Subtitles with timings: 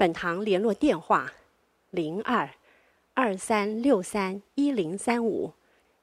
[0.00, 1.30] 本堂联络电话：
[1.90, 2.48] 零二
[3.12, 5.52] 二三六三一零三五，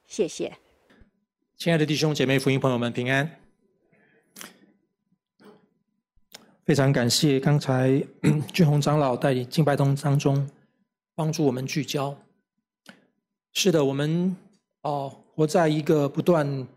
[0.06, 0.56] 谢谢。
[1.56, 3.28] 亲爱的弟兄姐妹、福音朋友们，平安！
[6.64, 8.00] 非常感谢刚才
[8.54, 10.48] 俊宏长老带领敬拜当当中
[11.16, 12.16] 帮助我们聚焦。
[13.52, 14.36] 是的，我们
[14.82, 16.68] 哦活在一个不断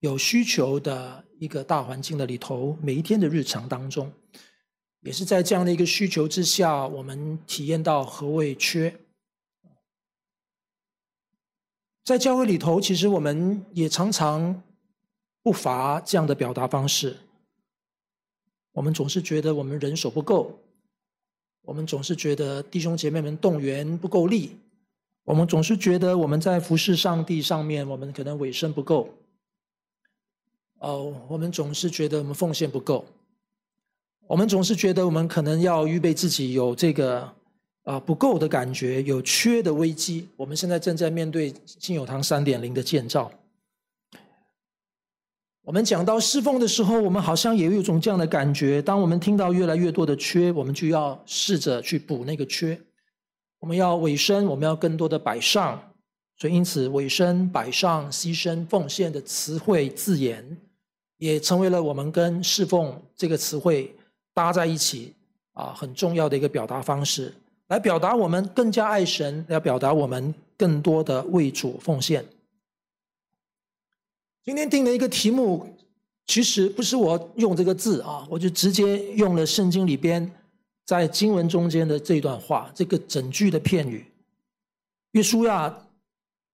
[0.00, 4.10] 有需求的一个大环境的里头，每一天的日常当中。
[5.00, 8.94] 也是在这样的一个需求之下，我们体验到何谓缺。
[12.04, 14.62] 在教会里头，其实我们也常常
[15.42, 17.16] 不乏这样的表达方式。
[18.72, 20.58] 我们总是觉得我们人手不够，
[21.62, 24.56] 我们总是觉得弟兄姐妹们动员不够力，
[25.24, 29.14] 我们总是觉得我们在服侍上帝上面，我们可能委身不够。
[30.78, 33.04] 哦，我们总是觉得我们奉献不够。
[34.28, 37.26] 我们总是觉得我们可能要预备自己有这个
[37.84, 40.28] 啊不够的感觉，有缺的危机。
[40.36, 43.32] 我们现在正在面对金友堂三点零的建造。
[45.62, 48.82] 我们讲到侍奉的时候，我们好像也有一种这样的感觉。
[48.82, 52.78] 当我们听到越来越多的缺，我们就要试着去补那个缺。
[53.60, 55.82] 我们要委身，我们要更多的摆上。
[56.36, 60.58] 所以，因此委身、摆上、牺牲、奉献的词汇字眼，
[61.16, 63.94] 也成为了我们跟侍奉这个词汇。
[64.38, 65.12] 搭在一起
[65.52, 67.34] 啊，很重要的一个表达方式，
[67.66, 72.24] 来表达我们更加爱神，来表达我们更多的为主奉献。
[74.44, 75.76] 今天定了一个题目，
[76.28, 80.30] 其实不是我用这个字啊，我就直接用了圣经里边
[80.86, 84.06] 在经文中间的这段话，这个整句的片语。
[85.12, 85.76] 约书亚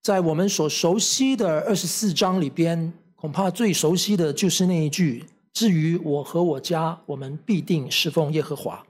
[0.01, 5.27] 在我们所熟悉的二十四章里边，恐怕最熟悉的就是那一句。
[5.55, 8.85] 至于我和我家，我们必定侍奉耶和华。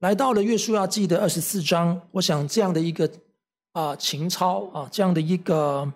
[0.00, 3.10] 来到了约书亚记的二十四章，我想这样的一个
[3.72, 5.90] 啊、情操啊，这样的一个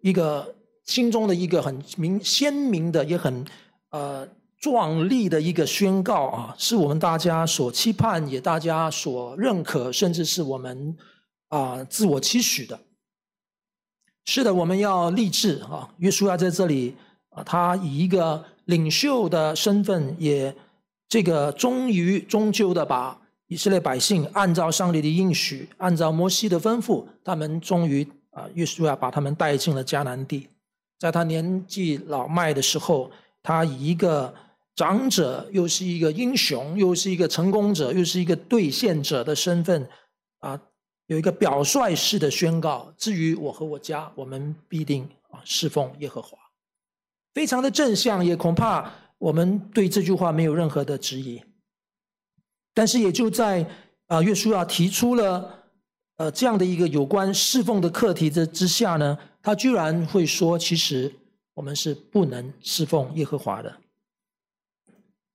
[0.00, 0.54] 一个
[0.84, 3.44] 心中的一个很明鲜明的，也很
[3.90, 4.26] 呃
[4.58, 10.96] 壮丽的一个宣告啊，是我们大家所期盼，也大家所认可，甚至是我们
[11.48, 12.80] 啊、自我期许的。
[14.24, 16.96] 是的，我们要立志啊，约书亚在这里
[17.28, 18.42] 啊，他以一个。
[18.70, 20.54] 领袖的身份也
[21.08, 30.46] 这个终于终究的把以色列百姓按照上帝的应许，按照摩西的吩咐，他们终于啊，约书亚把他们带进了迦南地。
[31.00, 33.10] 在他年纪老迈的时候，
[33.42, 34.32] 他以一个
[34.76, 39.88] 长者，又是一个英雄，又是一个成功者，又是一个兑现者的身份
[40.38, 40.60] 啊，
[41.06, 46.38] 有一个表率式的宣告：至于我和我家，我们必定啊侍奉耶和华。
[47.32, 51.42] 非常的正向，也恐怕我们对这句话没有任何的质疑。
[52.74, 53.68] 但是也就在
[54.06, 55.64] 啊，约书亚提出了
[56.16, 61.12] 呃这样的一个有关侍奉的课题的之下呢，他居然会说，其实
[61.54, 63.76] 我们是不能侍奉耶和华的。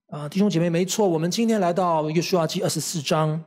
[0.08, 3.42] 啊，弟兄姐妹，没错，我们今天来到约书亚记二十四章，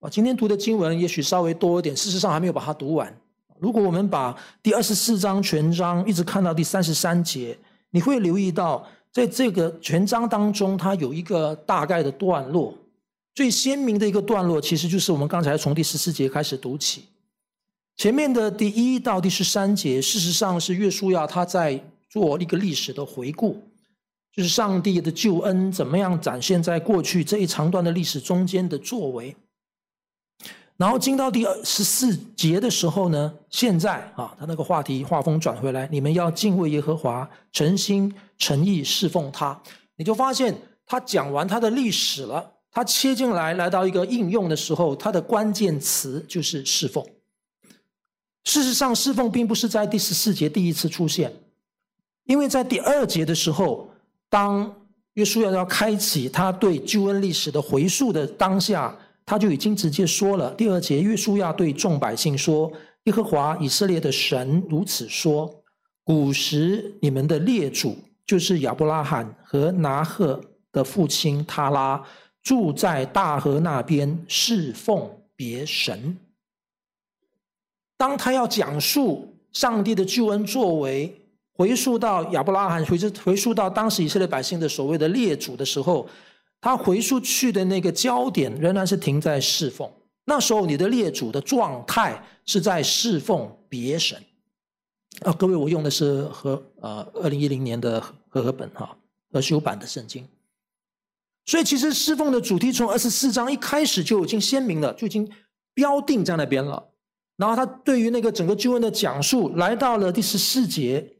[0.00, 3.16] 啊，今天读的经文也许稍微多一点，事实上还没有把它读完。
[3.62, 7.56] 如果我们把第二十四章全章一直看到第三十三节，
[7.92, 12.76] 你会留意到，在这个全章当中，它有一个大概的段落。
[13.36, 17.04] 最鲜明的一个段落，其实就是我们刚才从第十四节开始读起。
[17.96, 21.80] 前面的第一到第十三节，事实上是约书亚他在
[22.10, 23.62] 做一个历史的回顾，
[24.34, 29.36] 就是上帝的救恩怎么样展现在过去这一长段的历史中间的作为。
[30.78, 39.60] 然后进到第二十四节的时候呢，现在啊，他那个话题画风转回来，你们要敬畏耶和华，诚心诚意侍奉他。
[39.96, 40.52] 你就发现
[40.84, 47.04] 他讲完他的历史了，他切进来来到一个应用的时候，他的关键词就是侍奉。
[48.42, 51.32] 事实上，侍奉并不是在第十四节第一次出现，
[52.24, 53.88] 因为在第二节的时候，
[54.28, 54.74] 当
[55.12, 58.96] 约书亚要开启他对救恩历史的回溯的当下。
[59.24, 62.70] 他就已经直接说了，第二节，约书亚对众百姓说
[63.04, 65.62] ：“耶和华以色列的神如此说：
[66.04, 67.96] 古时你们的列祖，
[68.26, 70.40] 就是亚伯拉罕和拿鹤
[70.72, 72.04] 的父亲他拉，
[72.42, 76.16] 住在大河那边，侍奉别神。
[77.96, 81.14] 当他要讲述上帝的救恩作为，
[81.54, 86.08] 回溯到亚伯拉罕，回溯回溯到当时以色列百姓的所谓的列祖的时候，
[86.62, 89.90] 他回溯去的那个焦点仍然是停在侍奉。
[90.24, 94.16] 那时候你的列祖的状态是在侍奉别神。
[95.22, 98.96] 啊，各位，我用的是和呃二零一零年的和合本哈
[99.32, 100.26] 和修版的圣经。
[101.44, 105.28] 所以其实侍奉的主题从二十四章一开始就已经鲜明了，就已经
[105.74, 106.90] 标定在那边了。
[107.36, 111.16] 然后他对于那个整个旧恩的讲述，来到了第十四节，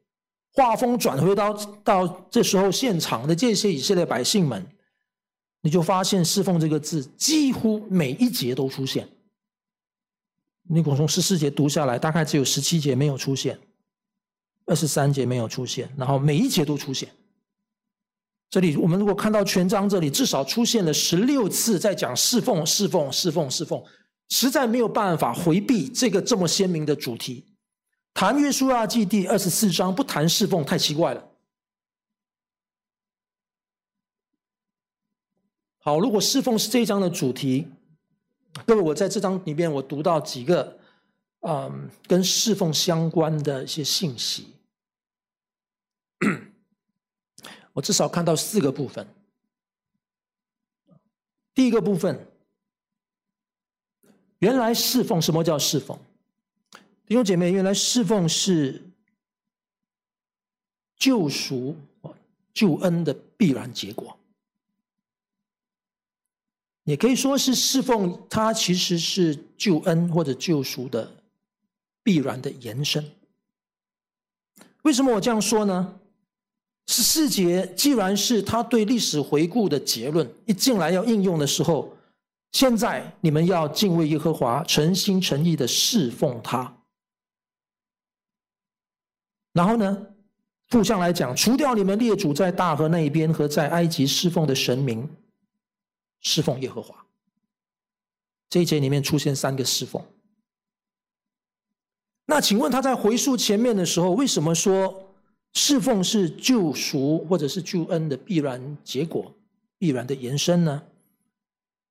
[0.53, 1.53] 画风转回到
[1.83, 4.65] 到这时候现场的这些以色列百姓们，
[5.63, 9.09] 你就发现“侍奉”这个字几乎每一节都出现。
[10.69, 13.59] 你如果从十四节读下来，大概只有十七节没有出现，
[14.67, 17.09] 二十三节没有出现，然后每一节都出现。
[18.51, 23.83] 这里我们如果看到全章，这里至少出现了十六次在讲侍奉、侍奉、侍奉、侍奉，
[24.29, 27.47] 实在没有办法回避这个这么鲜明的主题。
[28.15, 31.32] 谈约书亚记第二十四章不谈侍奉太奇怪了。
[35.85, 37.67] 好，如果侍奉是这一章的主题，
[38.65, 40.79] 各位，我在这章里面我读到几个
[41.41, 44.55] 嗯跟侍奉相关的一些信息。
[47.75, 49.05] 我至少看到四个部分。
[51.53, 52.29] 第一个部分，
[54.39, 55.99] 原来侍奉，什么叫侍奉？
[57.07, 58.89] 弟兄姐妹，原来侍奉是
[60.97, 61.77] 救赎、
[62.55, 64.17] 救恩的必然结果，
[66.85, 71.11] 也可以说是侍奉，它其实是救恩或者救赎的
[72.03, 73.05] 必然的延伸。
[74.83, 76.01] 为什么我这样说呢？
[76.89, 81.97] 十四节既然是他对历史回顾的结论，一进来要应用的时候，
[82.51, 86.77] 现在你们要敬畏耶和华，诚心诚意的侍奉他。
[89.53, 90.07] 然后呢，
[90.71, 95.09] 互相来讲，除掉你们列祖在大河那一边和在埃及侍奉的神明，
[96.23, 97.05] 侍奉耶和华。
[98.49, 100.03] 这一节里面出现三个侍奉。
[102.25, 105.11] 那请问他在回溯前面的时候，为什么说？
[105.55, 109.35] 侍奉是救赎或者是救恩的必然结果，
[109.77, 110.83] 必然的延伸呢？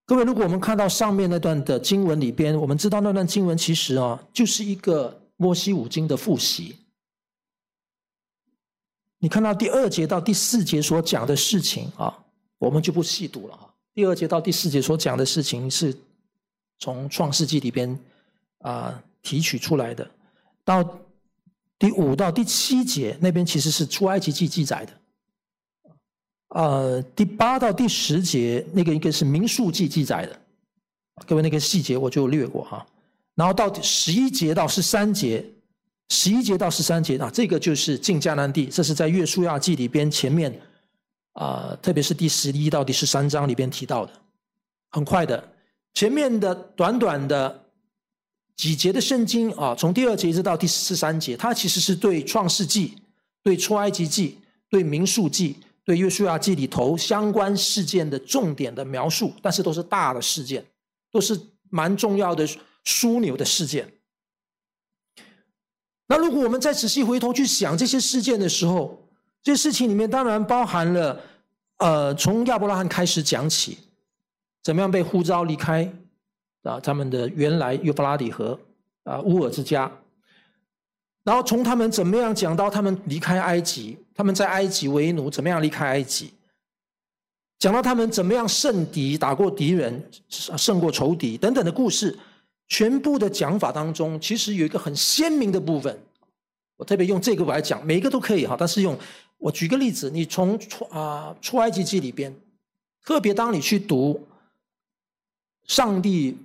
[0.08, 6.76] 各位，如果我们看到上面那段的经文里边，我们知道那段经文其实啊，就是一个摩西五经的复习。
[9.20, 12.26] 你看到第二节到第四节所讲的事情啊，
[12.58, 13.71] 我们就不细读了哈。
[13.94, 15.96] 第二节到第四节所讲的事情是
[16.80, 17.98] 从创世纪里边
[18.60, 20.10] 啊提取出来的，
[20.64, 21.00] 到。
[21.82, 24.94] 第五到第七节那边其实是出埃及记记载的，
[26.50, 30.40] 呃，第八到第十节那个应该是民数记记载的，
[31.26, 32.86] 各位那个细节我就略过哈。
[33.34, 35.44] 然后到十一节到十三节，
[36.10, 40.56] 十一节到十三节啊，这个就是进迦南地，这是在约书亚记里边前面
[41.34, 44.12] 啊、特别是第十一到第十三章里边提到的，
[44.90, 45.54] 很快的，
[45.94, 47.60] 前面的短短的。
[48.58, 52.94] 几节的圣经啊，从第二节一直到第十三节，它其实是对创世纪、
[53.42, 54.38] 对出埃及记、
[54.70, 60.64] 对民数记、对约书亚记里头相关事件的重点的描述，但是都是大的事件，
[61.12, 61.40] 都是
[61.72, 62.48] 蛮重要的
[62.86, 63.92] 枢纽的事件。
[66.08, 69.10] 那如果我们再仔细回头去想这些事件的时候，
[69.44, 71.20] 这事情里面当然包含了，
[71.78, 73.78] 呃，从亚伯拉罕开始讲起，
[74.64, 75.92] 怎么样被呼召离开。
[76.64, 78.60] 啊，他们的原来幼发拉底河
[79.04, 79.92] 啊，乌尔之家，
[81.24, 86.32] 然后从他们怎么样讲到他们离开埃及，他们在埃及为奴，怎么样离开埃及，
[87.58, 92.16] 讲到他们怎么样胜敌，打过敌人，胜过仇敌等等的故事，
[92.68, 96.00] 全部的讲法当中，其实有一个很鲜明的部分，
[96.78, 98.96] 我特别用这个来讲，每一个都可以哈，但是用
[99.42, 102.34] 我举个例子，你从出啊出埃及记里边，
[103.04, 104.26] 特别当你去读
[105.68, 106.38] 上帝。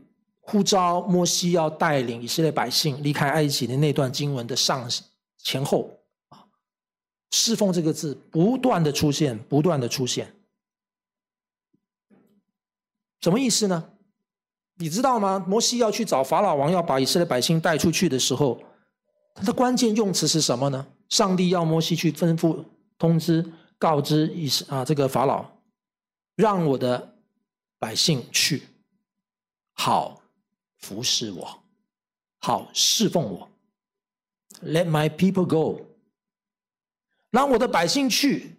[0.49, 4.89] 呼召摩西要带领以色列百姓离开埃及的那段经文的上
[5.39, 5.91] 前后
[6.29, 6.47] 啊，
[7.33, 10.33] 侍奉这个字不断的出现，不断的出现，
[13.21, 13.91] 什么意思呢？
[14.77, 15.45] 你知道吗？
[15.49, 18.63] 摩西要去找法老王，要把以色列百姓带出去的时候，
[19.35, 20.87] 他的关键用词是什么呢？
[21.09, 22.65] 上帝要摩西去吩咐、
[22.99, 23.45] 通知、
[23.79, 25.45] 告知以色啊这个法老，
[26.37, 27.17] 让我的
[27.79, 28.63] 百姓去，
[29.73, 30.21] 好。
[30.79, 31.59] 服侍我，
[32.39, 33.49] 好侍奉我。
[34.63, 35.81] Let my people go，
[37.31, 38.55] 让我的百姓去，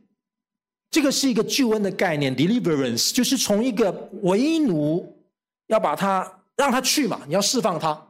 [0.90, 5.16] 这个是一个救恩的概念，deliverance，就是从一个为奴
[5.68, 8.08] 要把他让他去嘛，你要释放他。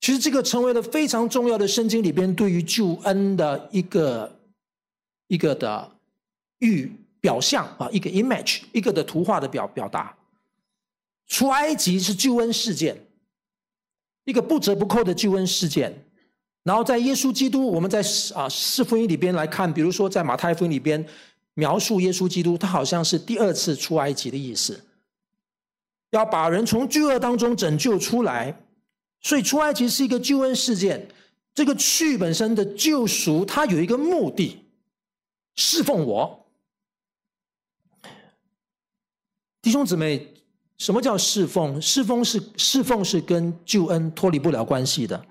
[0.00, 4.38] 其实这个成为了非常重要的圣经里边对于救恩的一个
[5.28, 5.96] 一个的
[6.58, 6.90] 预
[7.20, 10.16] 表象啊，一个 image，一个的图画的表表达。
[11.26, 13.06] 出埃及是救恩事件，
[14.24, 16.06] 一个不折不扣的救恩事件。
[16.62, 17.98] 然后在耶稣基督，我们在
[18.34, 21.06] 啊四福音里边来看，比如说在马太福音里边。
[21.56, 24.80] 描述耶稣基督，他好像是第二次出埃及的意思，
[26.10, 28.60] 要把人从罪恶当中拯救出来，
[29.20, 31.06] 所以出埃及是一个救恩事件。
[31.54, 34.63] 这个去本身的救赎，它有一个目的，
[35.56, 36.46] 侍奉我。
[39.62, 40.34] 弟兄姊妹，
[40.78, 41.80] 什么叫侍奉？
[41.80, 45.24] 侍奉是侍奉是跟救恩脱离不了关系的。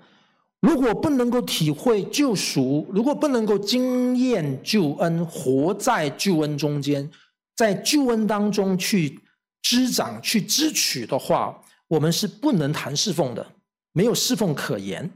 [0.60, 7.08] 如果不能够体会救赎，如果不能够经验救恩，活在救恩中间，
[7.54, 9.20] 在救恩当中去
[9.62, 13.46] 滋长、去支取的话，我们是不能谈侍奉的，
[13.92, 15.10] 没有侍奉可言。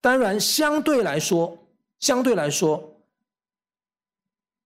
[0.00, 1.56] 当然，相对来说，
[2.00, 2.96] 相对来说，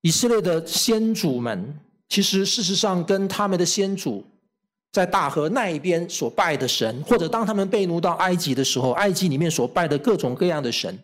[0.01, 4.25] 以色列的先祖们，其实事实上跟他们的先祖。
[4.93, 11.03] 在大河那一边所拜的神，或者当他们被奴到埃及的时候，埃及里面所拜的各种各样的神，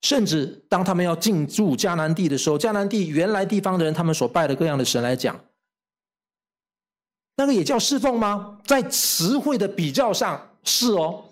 [0.00, 5.38] 甚至当他们要进驻迦南地的时候，迦南地原来地方的人他们所拜的各样的神来讲，
[7.36, 8.58] 那个也叫侍奉吗？
[8.64, 11.22] 在词汇的比较上是哦。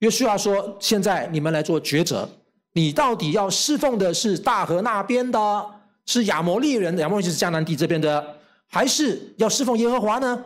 [0.00, 2.28] 约书亚说：“现在你们来做抉择，
[2.72, 5.66] 你到底要侍奉的是大河那边的，
[6.06, 8.36] 是亚摩利人，亚摩利就是迦南地这边的，
[8.68, 10.44] 还是要侍奉耶和华呢？”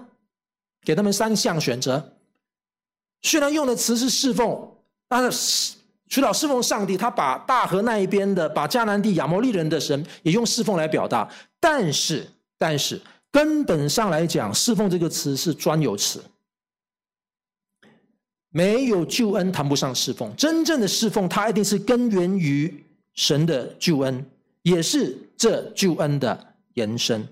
[0.85, 2.17] 给他们三项选择，
[3.21, 4.69] 虽然用的词是侍奉，
[5.09, 5.75] 但是
[6.09, 11.29] 除了侍奉上帝，他把大河那一边的，把迦南地亚摩利人的神也用侍奉来表达，
[11.61, 12.27] 但是，
[12.59, 13.01] 但是
[13.31, 16.21] 根本上来讲，侍奉这个词是专有词，
[18.53, 20.35] 没有救恩谈不上侍奉。
[20.37, 24.25] 真正的侍奉，它一定是根源于神的救恩，
[24.63, 27.27] 也是这救恩的延伸。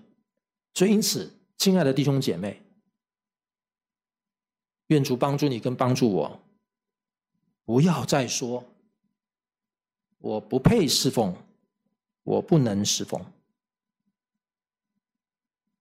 [0.75, 2.61] 所以，因此，亲爱的弟兄姐妹。
[4.89, 6.41] 愿主帮助你，跟帮助我，
[7.65, 8.65] 不要再说
[10.19, 11.33] 我不配侍奉，
[12.25, 13.25] 我不能侍奉，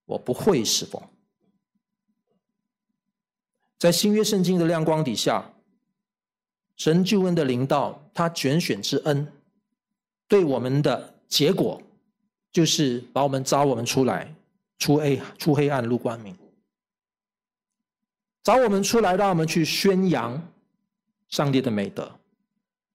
[0.04, 1.02] 我不会侍奉。
[3.80, 5.50] 在新约圣经的亮光底下，
[6.76, 9.26] 神救恩的临到，他拣选之恩，
[10.28, 11.80] 对我们的结果，
[12.52, 14.34] 就是把我们招我们出来，
[14.78, 16.36] 出黑出黑暗入光明。
[18.42, 20.38] 找我们出来，让我们去宣扬
[21.30, 22.04] 上帝的美德；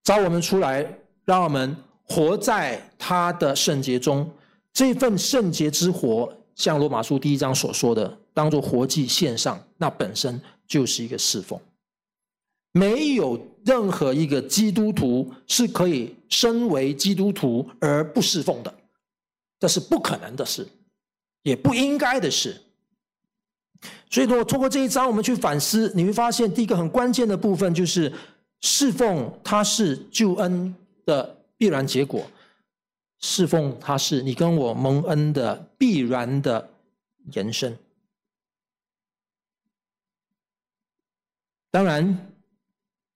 [0.04, 0.88] 找我们出来，
[1.24, 4.32] 让我们活在他的圣洁中。
[4.72, 11.60] 这份圣洁之活，像罗马书第一章所说的，当做活祭献上，那本身就是一个侍奉。
[12.72, 18.74] 没有任何一个基督徒是可以身为基督徒而不侍奉的，
[19.60, 20.68] 这是不可能的事，
[21.44, 22.62] 也不应该的事。
[24.10, 28.12] 所以，如果通过这一章我们去反思，你会发现第一个很关键的部分就是
[28.62, 32.22] 侍奉，它是救恩的必然结果；
[33.20, 36.70] 侍奉，它是你跟我蒙恩的必然的
[37.34, 37.78] 延伸。
[41.76, 42.32] 当然，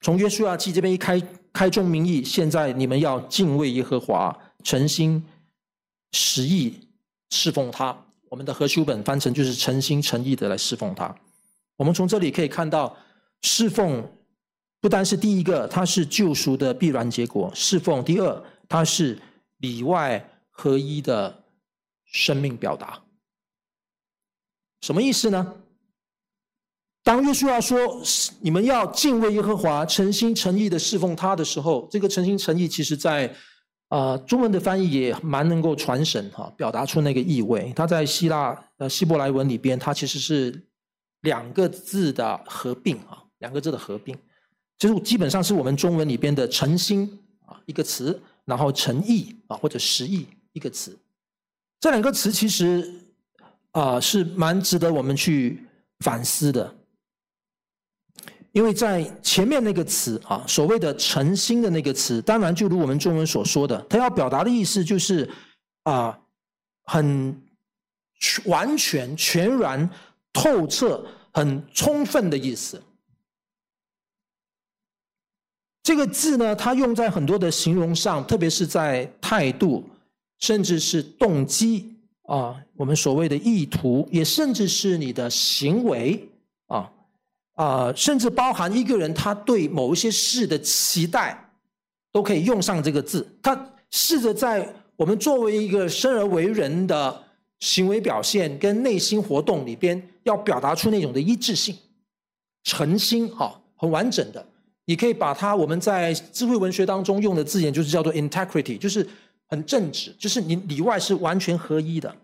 [0.01, 1.17] 从约书亚记这边一开
[1.53, 5.25] 开宗明义，现在你们要敬畏耶和华，诚心
[6.11, 6.77] 实意
[7.29, 7.97] 侍奉他。
[8.27, 11.15] 我们的和修本翻成就是诚心诚意的来侍奉他。
[11.77, 12.97] 我们从这里可以看到，
[13.43, 14.05] 侍奉
[14.81, 19.17] 不单是第一个，它是救赎的必然结果；侍奉第二，它是
[19.59, 21.45] 里外合一的
[22.03, 23.01] 生命表达。
[24.81, 25.55] 什么意思呢？
[27.03, 28.01] 当约书亚说
[28.41, 33.33] 你们要敬畏耶和华，诚心诚意的侍奉他的时候，这个诚心诚意，其实在。
[33.91, 37.73] 啊、呃，中文的翻译也蛮能够传神哈，表达出那个意味。
[37.75, 40.63] 它在希腊呃希伯来文里边，它其实是
[41.21, 44.15] 两个字的合并啊，两个字的合并，
[44.77, 50.95] 就是基本上是我们中文里边的诚心啊一个词，然后诚意啊或者实意一个词。
[51.79, 52.93] 这两个词其实
[53.71, 55.63] 啊、是蛮值得我们去
[56.01, 56.75] 反思的。
[58.51, 65.29] 因为在前面那个词啊，所谓的诚心的那个词，当然就如我们中文所说的，它要表达的意思就是
[65.83, 66.19] 啊，
[66.85, 67.39] 很
[68.45, 69.89] 完全、全然、
[70.33, 72.81] 透彻、很充分的意思。
[75.83, 79.83] 这个字呢，它用在很多的形容上，特别是在态度、
[80.39, 86.27] 甚至是动机啊，我们所谓的意图，也甚至是你的行为
[86.67, 86.91] 啊
[87.59, 91.51] 啊，甚至包含一个人他对某一些事的期待，
[92.13, 93.27] 都可以用上这个字。
[93.41, 97.21] 他试着在我们作为一个生而为人的
[97.59, 101.75] 行为表现跟内心活动里边，要表达出那种的一致性、
[102.63, 104.45] 诚心啊，很完整的。
[104.85, 109.05] 你可以把它我们在智慧文学当中用的字眼，就是叫做 integrity，就是
[109.49, 112.15] 很正直，就是你里外是完全合一的。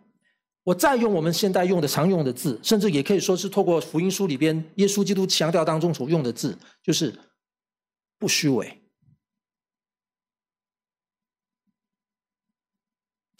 [0.65, 7.13] 我再用我们现代用的常用的字，甚至也可以说是透过福音书里边耶稣基督强调当中所用的字，就是
[8.17, 8.81] 不虚伪。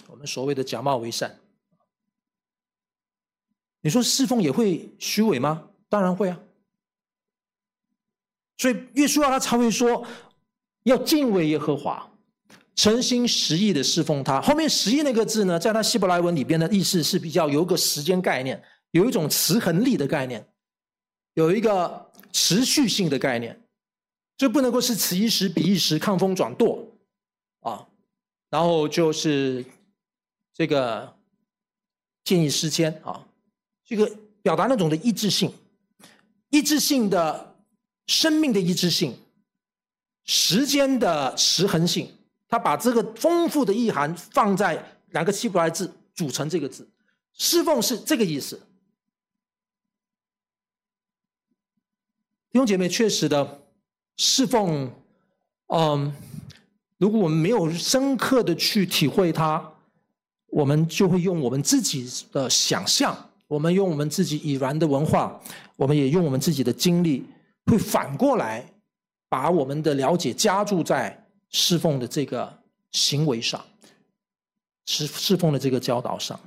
[0.06, 1.40] 我们所谓的假冒为善。
[3.82, 5.70] 你说侍奉也会虚伪吗？
[5.90, 6.40] 当然会啊。
[8.58, 10.06] 所以约书亚他才会说，
[10.84, 12.15] 要敬畏耶和华，
[12.76, 14.42] 诚心实意的侍奉他。
[14.42, 20.46] 后面“实意”那个字呢，在他希伯来文里边的意思是比较有个时间概念，有一种持恒力的概念，
[21.34, 23.60] 有一个持续性的概念，
[24.38, 26.86] 就不能够是此一时彼一时，抗风转舵
[27.62, 27.88] 啊。
[28.50, 29.66] 然后就是
[30.54, 31.16] 这个
[32.24, 33.26] 见异思迁啊，
[33.86, 34.10] 这个
[34.42, 35.52] 表达那种的一致性，
[36.50, 37.54] 一致性的。
[38.08, 39.18] 生命的一致性，
[40.26, 42.08] 时间的持恒性，
[42.48, 46.88] 他把这个丰富的意涵放在两个希伯来字组成这个字，
[47.34, 48.56] 侍奉是这个意思。
[52.52, 53.62] 弟兄姐妹，确实的
[54.16, 54.90] 侍奉，
[55.68, 56.14] 嗯，
[56.98, 59.74] 如果我们没有深刻的去体会它，
[60.48, 65.38] 我们就会用我们自己的想象，我们用我们自己已然的文化，
[65.76, 67.26] 我们也用我们自己的经历。
[67.66, 68.72] 会反过来
[69.28, 71.25] 把我们的了解加注在
[71.58, 72.54] 侍奉的这个
[72.92, 73.64] 行为上，
[74.86, 76.38] 侍侍奉的这个教导上，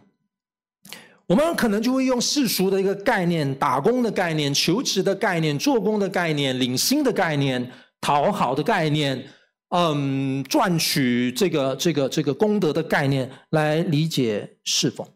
[1.27, 7.73] 我们可能就会用世俗的一个概念、打工的概念、求职的概念、做工的概念、领薪的概念、
[8.03, 9.27] 讨好的概念，
[9.71, 15.09] 嗯，赚取这个这个这个功德的概念来理解侍奉。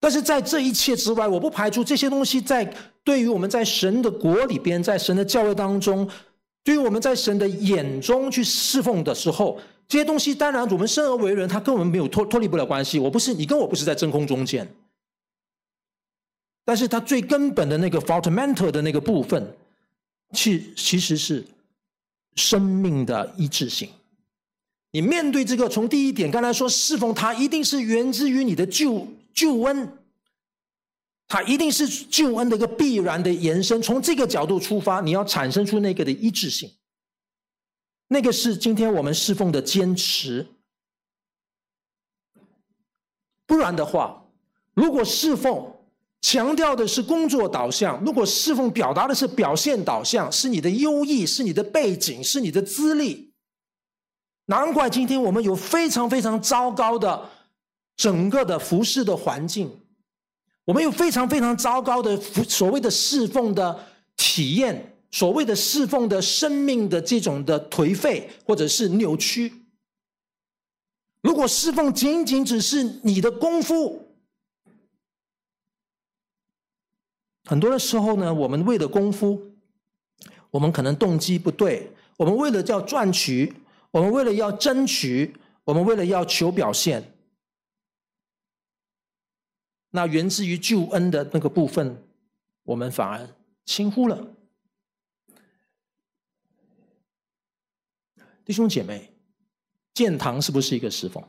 [0.00, 2.64] 但是在这一切之外，我不排除这些东西在
[3.04, 6.08] 对于我们在神的国里边，在神的教会当中，
[6.66, 12.98] 对于我们在神的眼中去侍奉的时候，这些东西当然我们生而为人，他跟我们没有脱脱离不了关系。
[12.98, 14.68] 我不是你跟我不是在真空中间，
[16.64, 19.56] 但是他最根本的那个 fundamental 的那个部分，
[20.32, 21.44] 其其实是
[22.34, 23.88] 生命的一致性。
[24.90, 29.06] 你面对这个，从第一点刚才说侍奉他，一定是源自于你的救。
[29.32, 29.92] 救恩，
[31.28, 33.82] 它一定是救恩的一个必然的延伸。
[33.82, 36.70] 从这个角度出发，你要产生出那个的一致性，
[38.08, 40.46] 那个是今天我们侍奉的坚持。
[43.46, 44.24] 不然的话，
[44.74, 45.72] 如果侍奉
[46.20, 53.32] 强调的是工作导向，如果侍奉表达的是表现导向，是你的优异，是你的背景，是你的资历，
[54.46, 57.30] 难怪今天我们有非常非常糟糕的。
[57.96, 59.80] 整个的服侍的环境，
[60.66, 69.52] 我们有非常非常糟糕的所谓的侍奉的体验，所谓的侍奉的生命的这种的颓废或者是扭曲。
[71.22, 74.08] 如果侍奉仅仅只是你的功夫，
[77.44, 79.40] 很多的时候呢，我们为了功夫，
[80.50, 83.52] 我们可能动机不对，我们为了要赚取，
[83.92, 87.12] 我们为了要争取，我们为了要求表现。
[89.96, 91.96] 那源自于救恩的那个部分，
[92.64, 93.26] 我们反而
[93.64, 94.36] 轻忽了。
[98.44, 99.10] 弟兄姐妹，
[99.94, 101.24] 建堂是不是一个侍奉？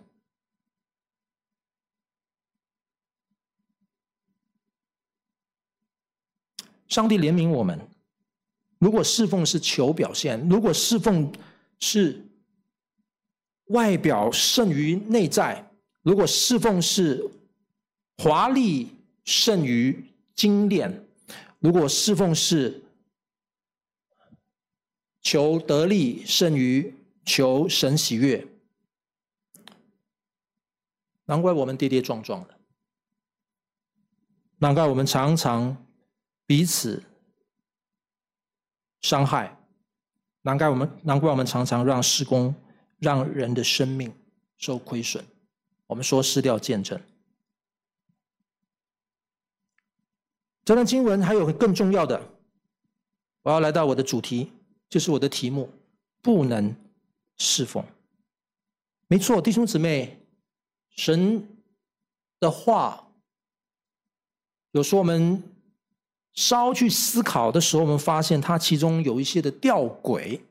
[6.90, 7.80] 上帝怜悯我们。
[8.80, 11.32] 如果侍奉是求表现，如果侍奉
[11.80, 12.22] 是
[13.68, 17.26] 外表胜于内在，如果侍奉是
[18.18, 18.92] 华丽
[19.24, 21.06] 胜于精炼。
[21.60, 22.84] 如果侍奉是
[25.22, 26.94] 求得利胜于
[27.26, 28.48] 求神喜悦，
[31.26, 32.58] 难怪我们跌跌撞撞的，
[34.60, 35.86] 难怪我们常常
[36.46, 37.04] 彼此
[39.02, 39.60] 伤害，
[40.44, 42.56] 难怪我们难怪我们常常让施工
[43.00, 44.14] 让人的生命
[44.58, 45.26] 受亏损，
[45.88, 47.02] 我们说失掉见证。
[50.68, 52.22] 这段经文还有更重要的，
[53.44, 54.52] 我要来到我的主题，
[54.90, 55.70] 就是我的题目：
[56.22, 56.76] 不能
[57.38, 57.82] 侍奉。
[59.08, 60.20] 没错，弟兄姊妹，
[60.90, 61.48] 神
[62.42, 63.08] 的话，
[64.72, 65.42] 有时候我们
[66.34, 70.42] 稍去思考的时候，我们发现它其中有一些的吊诡，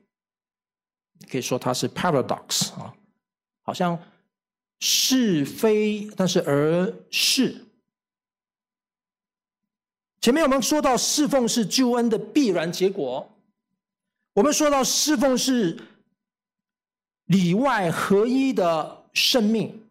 [1.29, 2.95] 可以说它是 paradox 啊，
[3.61, 3.99] 好像
[4.79, 7.66] 是非，但是而是。
[10.27, 13.31] 前面我们说到侍奉是救恩的必然结果，
[14.33, 15.79] 我们说到侍奉是
[17.27, 19.87] 里外合一的生命。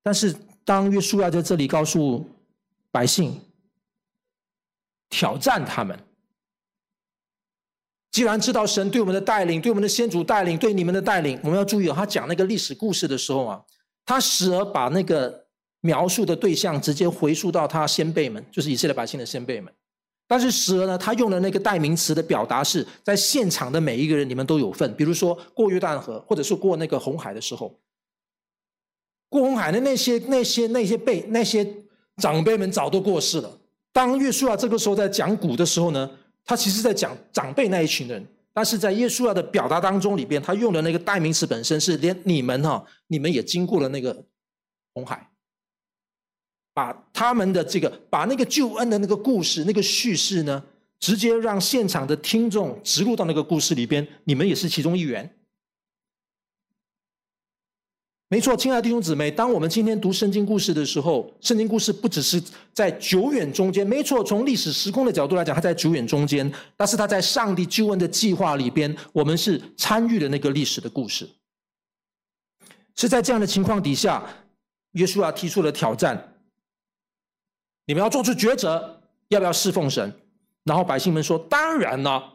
[0.00, 0.32] 但是
[0.64, 2.24] 当约书亚在这里告诉
[2.92, 3.40] 百姓，
[5.08, 5.98] 挑战他们，
[8.12, 13.64] 既然知道神对我们的带领，对我们的先祖带领，对你们的带领，我们要注意哦，他讲那个历史故事的时候啊，
[14.04, 15.47] 他时而把那个。
[15.80, 19.72] 描述的对象直接回溯到他先辈们，就是以色列百姓的先辈们。
[20.26, 24.94] 但是时而呢，他用的那个代名词的表达是在现场的每一个人，你们都有份。
[24.94, 27.74] 比如说过约旦河，或者是过那个红海的时候，
[29.30, 31.66] 过红海的那些那些那些辈那些
[32.16, 33.58] 长辈们早都过世了。
[33.90, 36.10] 当约书亚这个时候在讲古的时候呢，
[36.44, 38.26] 他其实在讲长辈那一群人。
[38.52, 44.24] 但是在约书亚的表达当中里边，他用的那个代名词本身是连你们哈，你们也经过了那个
[44.92, 45.30] 红海。
[46.78, 50.62] 把他们的这个，把那个救恩的那个故事、那个叙事呢，
[51.00, 55.28] 直接让现场的听众植入到那个故事里边，你们也是其中一员。
[58.28, 62.40] 没错，亲爱的弟兄姊妹，当我们今天读圣经故事的时候，圣经故事不只是
[62.72, 71.28] 在久远中间，没错，从历史时空的角度来讲，它在久远中间，但是它在上帝救恩的计划里边，我们是参与了那个历史的故事。
[72.94, 74.24] 是在这样的情况底下，
[74.92, 76.36] 约书亚提出了挑战。
[77.88, 80.12] 你们要做出抉择，要不要侍奉神？
[80.64, 82.34] 然后百姓们说：“当然了。”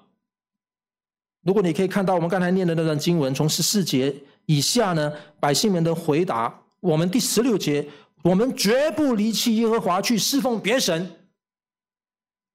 [1.45, 4.15] 如果你可以看到我们刚才念的那段经文，从十四节
[4.47, 7.87] 以下呢，百姓们的回答，我们第十六节，
[8.23, 11.07] 我们绝不离弃耶和华去侍奉别神，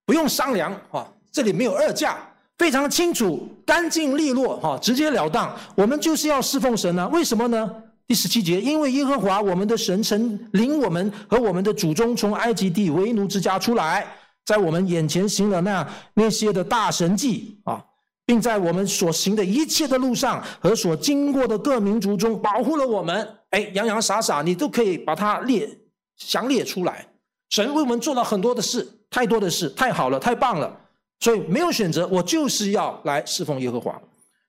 [0.05, 2.19] 不用商量，啊，这里没有二价，
[2.57, 7.09] 非常清楚，干净利落，哈，直截了当，我们就是要侍奉神呢？
[7.11, 7.85] 为什么呢？
[8.09, 14.07] 第十七节，因为耶和华我们的神曾领我们和我们的祖宗从埃及地为奴之家出来，
[14.47, 17.85] 在我们眼前行了那那些的大神迹啊，
[18.25, 23.29] 并在我们所行的一切的路上和所经过的各民族中保护了我们。
[23.51, 25.69] 哎，洋洋洒洒你都可以把它列
[26.17, 27.07] 详列出来。
[27.51, 30.75] 神为我们做了很多的事，太多的事，太好了，太棒了，
[31.21, 34.01] 所以没有选择，我就是要来侍奉耶和华。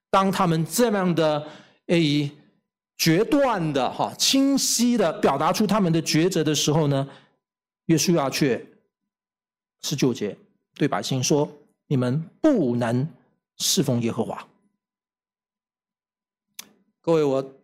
[0.09, 1.45] 当他们这样的
[1.87, 2.31] 诶。
[2.99, 7.09] 决断的哈，清晰的表达出他们的抉择的时候呢，
[7.85, 8.63] 约书亚却
[9.81, 10.37] 十九节
[10.75, 11.49] 对百姓说
[11.87, 13.07] ：“你们不能
[13.57, 14.45] 侍奉耶和华。”
[16.99, 17.55] 各位，我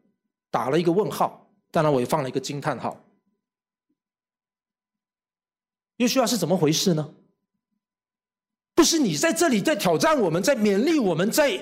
[0.50, 2.98] 打了一个问号，当然我也放了一个惊叹号。
[5.98, 7.14] 约书亚是怎么回事呢？
[8.74, 11.62] 不是你在这里在挑战我们，在勉励我们，在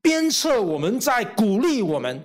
[0.00, 2.24] 鞭策我们，在鼓励我们。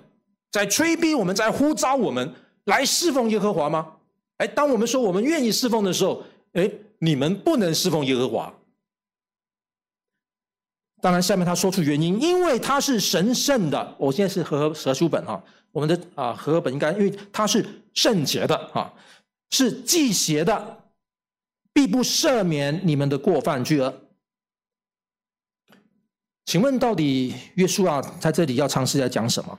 [0.50, 2.34] 在催逼我们，在呼召我们
[2.64, 3.94] 来侍奉耶和华吗？
[4.38, 8.54] 哎，当我们说我们愿意侍奉的时候，哎，你们不能侍奉耶和华。
[11.00, 13.94] 当然，下面他说出原因，因为他是神圣的。
[13.98, 18.92] 我现在是和合书本哈，我们的啊和合本应该，因为他是圣洁的啊，
[19.50, 20.82] 是忌邪的，
[21.72, 23.94] 必不赦免你们的过犯罪恶。
[26.46, 29.58] 请问，到底约书亚在这里要尝试在讲什么？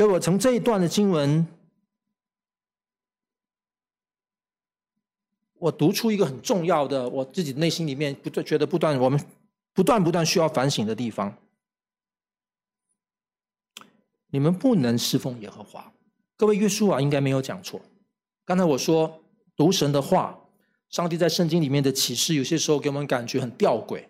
[0.00, 1.46] 给我从这一段的经文，
[5.58, 9.22] 我读出一个很重要的，我自己内心里面不断觉得不断，我们
[9.74, 11.36] 不断不断需要反省的地方。
[14.28, 15.92] 你们不能侍奉耶和华。
[16.34, 17.78] 各位约书亚应该没有讲错。
[18.46, 19.22] 刚才我说
[19.54, 20.40] 读神的话，
[20.88, 24.02] 上帝在圣经里面的启示，有些时候给我们感觉很吊诡。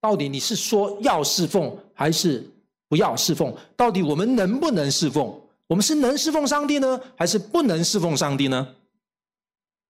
[0.00, 2.53] 到底你是说要侍奉，还是？
[2.94, 5.40] 不要侍奉，到底我们能不能侍奉？
[5.66, 8.76] 我们是能侍奉上帝呢，还是不能侍奉上帝呢？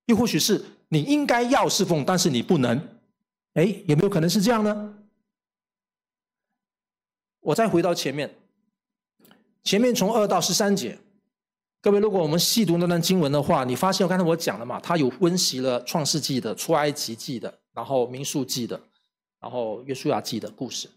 [0.06, 2.80] 又或许是你应该要侍奉，但是你不能。
[3.52, 4.94] 哎，有没有可能是这样呢？
[7.40, 8.34] 我再回到前面，
[9.62, 10.98] 前面从二到十三节，
[11.82, 18.80] 各位，如果我们细读那段经文的话，你发现我刚才我讲了嘛，他有温习了创世纪的、出埃及记的，然后民数记的，
[19.42, 20.88] 然后约书亚记的故事。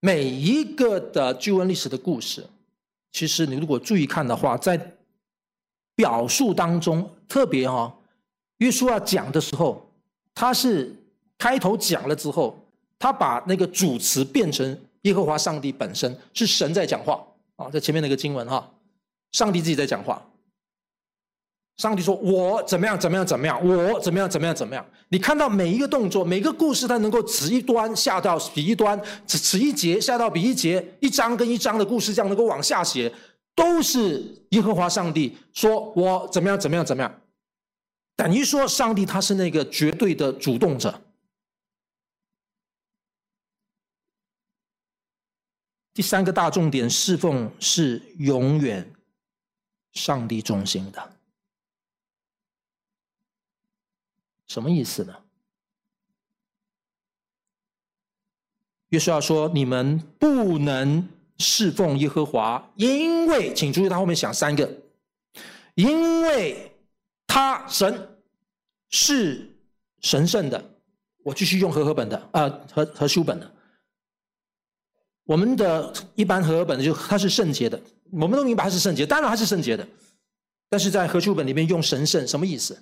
[0.00, 2.44] 每一个的救恩历史的故事，
[3.12, 4.94] 其实你如果注意看的话，在
[5.94, 7.92] 表述当中特别哈、哦，
[8.58, 9.86] 约书亚讲的时候，
[10.34, 10.94] 他是
[11.36, 12.58] 开头讲了之后，
[12.98, 17.22] 他把那个主词变成耶和华上帝本身是神在讲话
[17.56, 18.72] 啊，在前面那个经文哈，
[19.32, 20.22] 上帝自己在讲话。
[21.80, 23.00] 上帝说：“我怎么样？
[23.00, 23.26] 怎么样？
[23.26, 23.58] 怎么样？
[23.66, 24.28] 我怎么样？
[24.28, 24.54] 怎么样？
[24.54, 24.86] 怎么样？
[25.08, 33.10] 你看到每一个动作，每个故事，它能够此一端下到彼一端，此此一节下到彼一节，一章跟一章的故事这样能够往下写，
[33.54, 36.60] 都是耶和华上帝说我怎么样？
[36.60, 36.84] 怎么样？
[36.84, 37.20] 怎么样？
[38.14, 41.00] 等于说，上帝他是那个绝对的主动者。
[45.94, 48.92] 第三个大重点，侍奉是永远
[49.94, 51.12] 上帝中心的。”
[54.50, 55.14] 什么意思呢？
[58.88, 61.08] 约书亚说：“你们不能
[61.38, 64.68] 侍奉耶和华，因为，请注意他后面想三个，
[65.76, 66.76] 因为
[67.28, 68.08] 他神
[68.88, 69.48] 是
[70.00, 70.60] 神圣的。”
[71.22, 73.48] 我继续用和合本的，啊、和和书本的。
[75.22, 79.86] 我们的一般和合本的就它是圣洁的，我们都明白它是圣洁，当然它是圣洁的。
[80.68, 82.76] 但是在和书本里面用神圣，什么意思？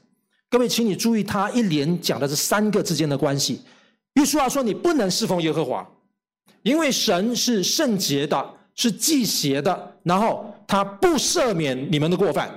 [0.51, 3.61] 各位，请你注意，他一连讲的这三个之间的关系。
[4.15, 5.87] 约书亚说：“你不能侍奉耶和华，
[6.63, 12.51] 因为神是圣洁的，是忌邪的，然后他不赦免你们的过犯。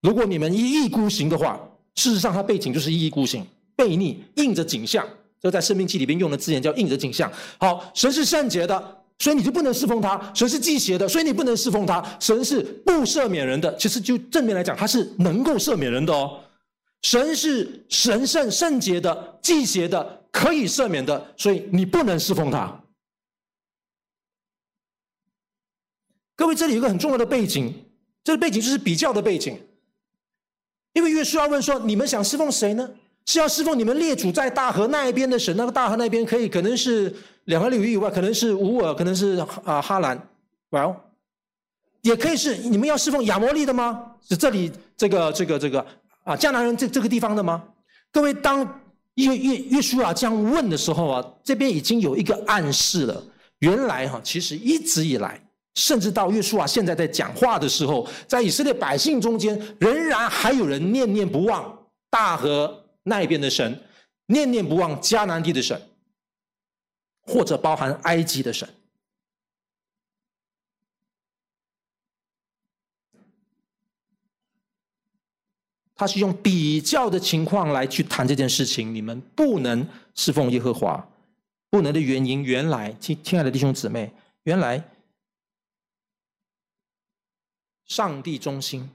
[0.00, 1.60] 如果你们一意孤行的话，
[1.96, 5.06] 事实上，他背景就是一意孤行、悖逆、印着景象。
[5.38, 7.30] 这在《生命记》里边用的字眼叫‘印着景象’。
[7.58, 16.40] 好，神是圣洁的，所以你就不能侍奉他；神是忌邪的，所以你不能侍奉他；神是不赦免人的，其实就正面来讲，他是能够赦免人的哦。”
[17.02, 22.78] 神是神圣圣洁的、忌邪的、可以赦免的，所以你不能侍奉他。
[26.36, 27.72] 各位，这里有一个很重要的背景，
[28.22, 29.58] 这个背景就是比较的背景。
[30.92, 32.90] 因为约书亚问说：“你们想侍奉谁呢？
[33.26, 35.56] 是要侍奉你们列祖在大河那一边的神？
[35.56, 40.28] 那个大河那边可以可能是两河流域以外，可能是乌尔，可能是啊哈兰
[40.70, 40.96] ，Well，
[42.02, 44.16] 也可以是你们要侍奉亚摩利的吗？
[44.20, 45.86] 是这里这个这个这个。”
[46.30, 47.64] 啊，迦南人这这个地方的吗？
[48.12, 48.62] 各位，当
[49.14, 53.20] 约约约书亚这样问的时候啊，这边已经有一个暗示了。
[53.58, 55.40] 原来哈，其实一直以来，
[55.74, 61.76] 甚至到约书亚现在在讲话的时候，在以色列百姓中间，仍然还有人念念不忘
[62.08, 63.82] 大河那边的神，
[64.26, 65.80] 念念不忘迦南地的神，
[67.26, 68.68] 或者包含埃及的神。
[76.00, 78.94] 他是用比较的情况来去谈这件事情。
[78.94, 81.06] 你们不能侍奉耶和华，
[81.68, 84.10] 不能的原因，原来亲亲爱的弟兄姊妹，
[84.44, 84.82] 原来
[87.84, 88.88] 上帝中心。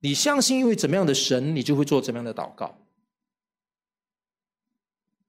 [0.00, 2.76] 你相信一位怎么样的神，你就会做怎么样的祷告。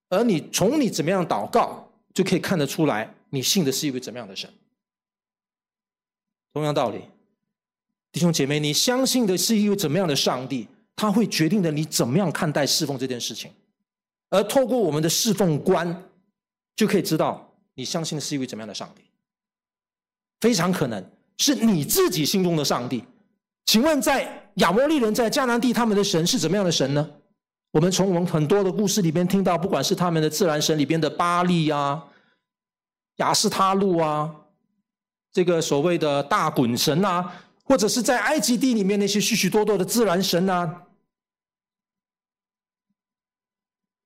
[0.10, 4.54] 而你从你怎么样祷告，就可以看得出来，你信的是一位怎么样的神。
[6.52, 7.06] 同样道理。
[8.12, 10.68] 弟兄姐妹，你相信的是一位怎么样的上帝？
[10.96, 13.50] 他会决定的你怎么样看待侍奉这件事情。
[14.30, 16.04] 而透过我们的侍奉观，
[16.76, 19.04] 就可以知道你相信的是一位怎么样的上帝。
[20.42, 21.04] 非常可能
[21.38, 23.04] 是你自己心中的上帝。
[23.66, 27.10] 请问，在亚摩利人在迦南地，他们的神是怎么样的神呢？
[27.72, 32.04] 我们从我们很多的故事里边听到，不管是他们的自然神里边的巴力啊、
[33.18, 34.34] 亚斯他路啊，
[35.32, 37.32] 这个所谓的大衮神啊。
[37.70, 40.88] 或者是在埃及地里面那些许许多多的自然神啊，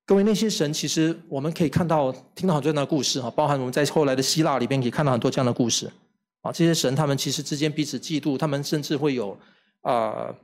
[0.05, 5.89] 各位那些神，其实我们可以看到、听到很多这样的故事哈，包含我们在后来的希腊里边可以看到很多这样的故事
[6.41, 6.51] 啊。
[6.51, 9.37] 这些神他们其实之间彼此嫉妒，他们甚至会有
[9.83, 10.35] 啊、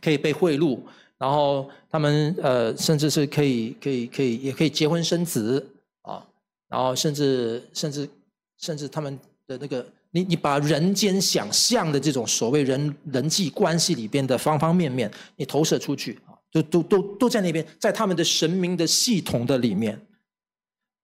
[0.00, 0.78] 可以被贿赂，
[1.18, 5.68] 然后他们呃甚至是可以可以可以也可以结婚生子
[6.02, 6.24] 啊，
[6.68, 8.08] 然后甚至甚至
[8.56, 9.84] 甚至他们的那个。
[10.12, 20.00] 你你把人间想象的这种所谓人人际关系里边的方方面面，你投射出去啊，都都都都在那边，在他们的神明的系统的里面。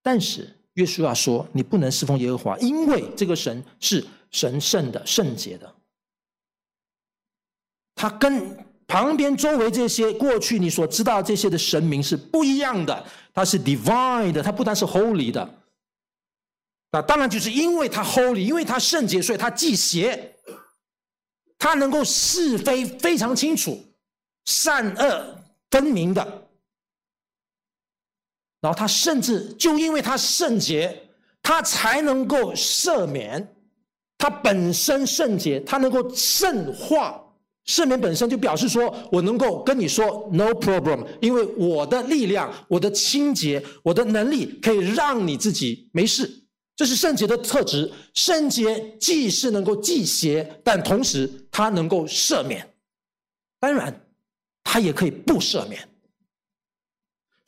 [0.03, 5.75] 但是约书亚说，你不能侍奉耶和华，因为这个神是神圣的、圣洁的。
[7.95, 15.62] 他跟旁边周围这些过去你所知道这些的神明是不一样的，他是 divine 的，他不单是 holy 的。
[16.95, 20.37] 那当然就是因为他 holy，因为他圣洁，所以他忌邪，
[21.59, 23.83] 他能够是非非常清楚，
[24.45, 25.39] 善恶
[25.71, 26.23] 分明的。
[28.61, 31.09] 然后他甚至就因为他圣洁，
[31.43, 33.57] 他才能够赦免，
[34.19, 37.19] 他本身圣洁，他能够圣化
[37.65, 46.42] 赦免本身就表示说我能够跟你说 no problem，因为我的力量、我的清洁、我的能力可以让你自己没事。
[46.75, 47.93] 这是圣洁的特质。
[48.15, 52.69] 圣洁既是能够忌邪，但同时它能够赦免。
[53.61, 54.07] 当然，
[54.65, 55.89] 它也可以不赦免。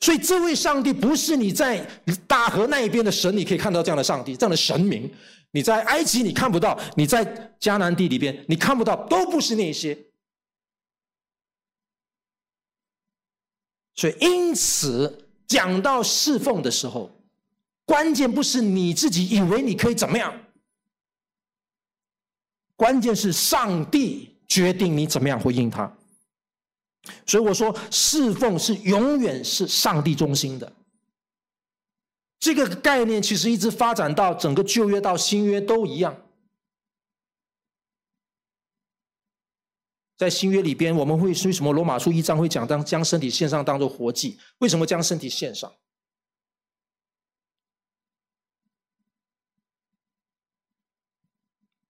[0.01, 1.83] 所以，这位上帝不是你在
[2.27, 5.11] 大河那一边的神，你可以看到这样的上帝，这样的神明。
[5.51, 9.97] 你在埃及你看不到，你在迦南地里边你看不到，都不是那些。
[13.95, 17.09] 所以，因此讲到侍奉的时候，
[17.85, 20.35] 关键不是你自己以为你可以怎么样，
[22.75, 25.95] 关键是上帝决定你怎么样回应他。
[27.27, 30.73] 所以我说，侍奉是永远是上帝中心的。
[32.39, 36.19] 这个概念其实一直发展到整个旧约到新约都一样。
[40.17, 44.39] 在新约里边，我们会为什么罗马书一章会讲当将身体献上当做活祭？
[44.59, 45.71] 为什么将身体献上？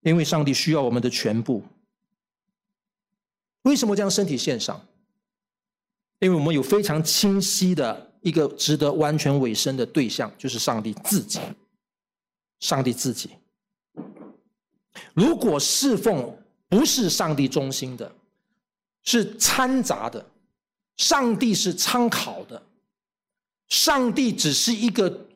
[0.06, 1.62] 因为上帝需要我们的全部。
[3.64, 4.80] 为什么将身体献上？
[6.20, 11.40] 因为我们有非常清晰的一个值得完全委身的对象，就是上帝自己。
[12.62, 13.32] 上帝自己，
[15.14, 16.36] 如果侍奉
[16.70, 18.10] 不是上帝中心的，
[19.04, 20.26] 是掺杂的，
[20.96, 22.64] 上帝是参考的，
[23.68, 25.28] 上帝只是一个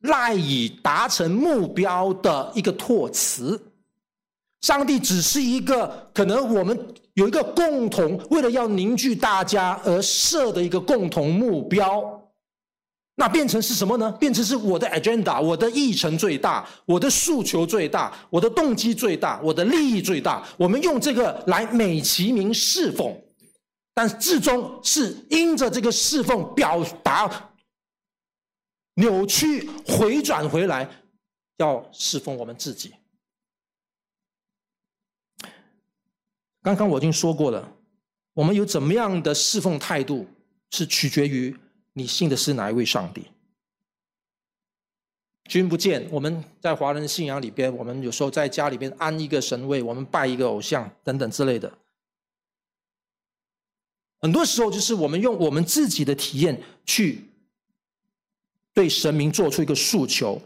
[0.00, 3.60] 赖以达成目标的一个托词，
[4.60, 6.94] 上帝只是一个可能我们。
[7.14, 12.22] 有一个共同，为了要凝聚大家而设的一个共同目标，
[13.16, 14.12] 那变成是什么呢？
[14.20, 20.46] 变成是我的 agenda，我的议程最大，我的诉求最大，我的动机最大，我的利益最大。
[20.56, 23.20] 我们用这个来美其名侍奉，
[23.92, 27.50] 但至终是因着这个侍奉表达
[28.94, 30.88] 扭曲回转回来，
[31.56, 32.94] 要侍奉我们自己。
[36.68, 37.66] 刚刚我已经说过了，
[38.34, 40.26] 我们有怎么样的侍奉态度，
[40.70, 41.56] 是取决于
[41.94, 43.24] 你信的是哪一位上帝。
[45.48, 51.72] 君不见，我们在华人信仰里边，我们有时候在家里边安一个神位，我们拜一个偶像等等之类的。
[54.20, 57.24] 很多时候就是我们用我们自己的体验去
[58.74, 60.38] 对神明做出一个诉求。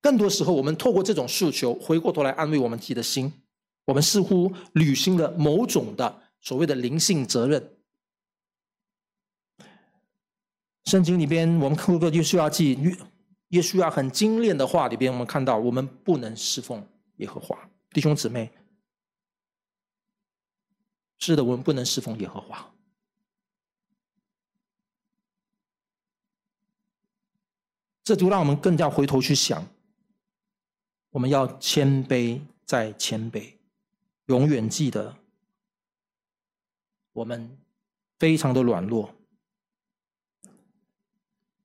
[0.00, 3.32] 更多时候，我们透过这种诉求，回过头来安慰我们自己的心。
[3.88, 7.78] 我们似乎履行了某种的所谓的灵性责任。
[10.84, 12.94] 圣经里边，我们看过约书亚记，约
[13.48, 18.52] 约书亚很精炼的话里边，我们看到我们不能侍奉耶和华，弟兄姊妹。
[21.18, 22.74] 是的，我们不能侍奉耶和华。
[28.04, 29.66] 这就让我们更加回头去想，
[31.08, 33.57] 我们要谦卑再谦卑。
[34.28, 35.16] 永远记得，
[37.12, 37.58] 我们
[38.18, 39.14] 非常的软弱。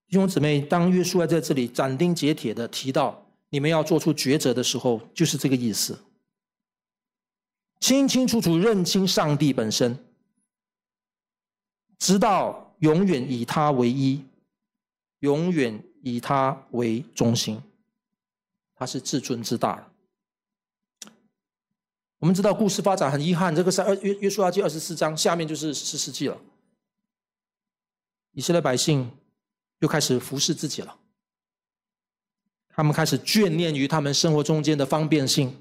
[0.08, 5.99] 弟兄姊妹，当约书亚在这里斩钉截铁的提到你们要做出抉择的时候，就是这个意思。
[7.80, 9.97] 清清楚楚认清上帝本身，
[11.97, 14.23] 直到永远以他为一，
[15.19, 17.62] 永远以他为中心，
[18.73, 19.92] 他是至尊之大。
[22.23, 26.38] 我们知道故事发展很遗憾，这个是二约约书亚记二十四章，下面就是士师记了。
[28.31, 29.12] 以色列百姓
[29.79, 30.95] 又开始服侍自己了，
[32.69, 35.53] 他们开始眷恋于他们生活中间的方便性，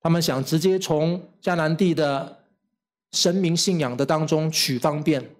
[0.00, 2.46] 他们想直接从迦南地的
[3.12, 5.30] 神明信仰的当中取方便，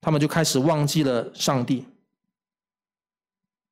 [0.00, 1.84] 他们就开始忘记了上帝。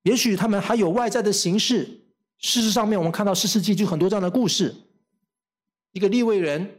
[0.02, 2.02] 也许他们还有外在的形式，
[2.36, 4.74] 事实上面我们看到士师记就很多这样的故事。
[5.96, 6.78] 一个利未人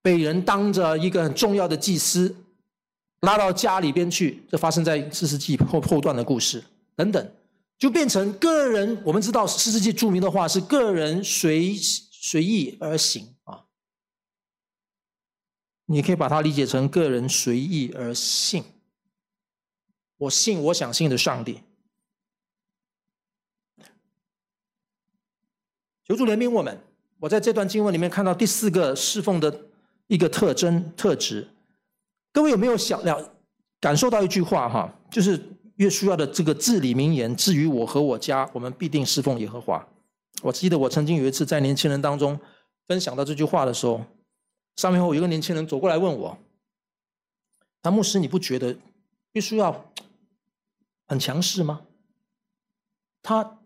[0.00, 2.34] 被人当着一个很重要的祭司
[3.20, 6.64] 拉到家里边去，这发生在四世纪后后段的故事
[6.96, 7.30] 等等，
[7.76, 9.02] 就变成个人。
[9.04, 13.66] 我们知道四世纪著名的话是“个人随随意而行”啊，
[15.84, 18.64] 你可以把它理解成“个人随意而信”。
[20.16, 21.60] 我信我想信的上帝。
[26.08, 26.76] 求主怜悯我们。
[27.20, 29.60] 我在这段经文里面看到第四个侍奉的
[30.06, 31.46] 一个特征特质。
[32.32, 33.34] 各位有没有想了
[33.80, 34.92] 感受到一句话哈？
[35.10, 35.38] 就是
[35.76, 39.86] 约书亚的这个至理名言：至于我和我家，我们必定侍奉耶和华。
[40.42, 42.38] 我记得我曾经有一次在年轻人当中
[42.86, 44.00] 分享到这句话的时候，
[44.76, 46.38] 上面后有一个年轻人走过来问我
[47.82, 48.76] ：“那牧师，你不觉得
[49.32, 49.92] 必须要
[51.08, 51.82] 很强势吗？
[53.20, 53.58] 他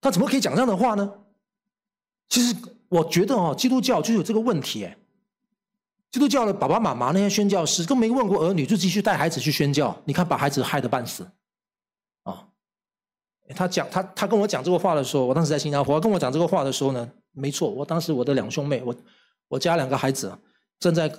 [0.00, 1.14] 他怎么可以讲这样的话呢？”
[2.32, 2.56] 其实
[2.88, 4.96] 我觉得哦，基督教就有这个问题哎。
[6.10, 9.94] 基督教的爸爸妈妈那些宣教师，都没问过儿女，就继续带孩子去宣教。
[10.06, 11.30] 你看，把孩子害得半死，
[12.22, 12.48] 啊！
[13.54, 18.96] 他讲他他跟我讲这个话的时候，我当时在新加坡，跟我讲这个话的时候呢，没错，我当时我的两兄妹，我
[19.48, 20.34] 我家两个孩子
[20.80, 21.14] 正在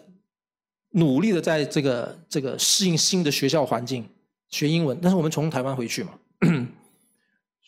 [0.89, 4.09] 努力的在这个这个适应新的学校环境，
[4.49, 4.97] 学英文。
[4.99, 6.13] 但是我们从台湾回去嘛，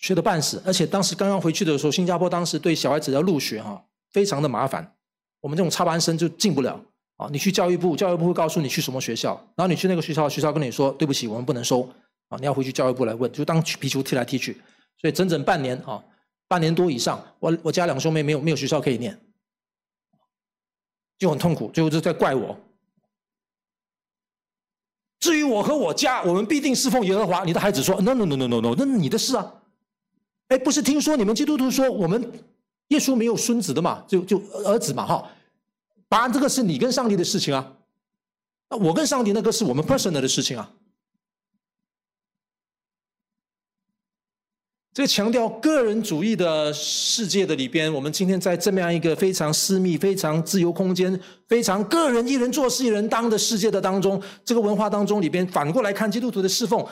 [0.05, 4.95] 学得半死，而且当时刚刚回去的时候，新加坡当时对小孩子要入学哈，非常的麻烦，
[5.41, 6.79] 我们这种插班生就进不了。
[7.17, 11.81] 啊，你去教育部，教育部会告诉你去什么学校，然后你去那个学校，学校跟你说对不起，我们不能收。
[12.27, 14.53] 啊，你要回去教育部来问，就当皮球踢来踢去。
[15.01, 16.03] 所以整整半年啊，
[16.47, 19.19] 半年多以上，我我家两兄妹没有没有学校可以念，
[21.17, 22.55] 就很痛苦，最后就在怪我。
[25.19, 27.43] 至于我和我家，我们必定侍奉耶和华。
[27.43, 29.61] 你的孩子说：“No no no no no no，那你的事啊。”
[30.47, 32.31] 哎，不是听说你们基督徒说我们
[32.89, 34.03] 耶稣没有孙子的嘛？
[34.07, 35.31] 就就儿子嘛，哈。
[36.07, 37.73] 答案，这个是你跟上帝的事情啊，
[38.69, 40.71] 那我跟上帝那个是我们 personal 的事情啊。
[44.93, 51.19] 这个强调个人主义的世界的里边，我们今天在这么样一个非常私密、非常自由空间、
[51.49, 56.85] 非常个人一人做事一人当的世界的当中，这个文化当中里边，反过来看基督徒的侍奉，